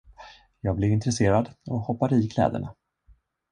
[0.61, 2.75] Jag blev intresserad och hoppade i kläderna.